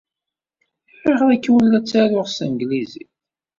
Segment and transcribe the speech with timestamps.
[1.07, 3.13] Ayɣer akka ur la ttaruɣ s tanglizit?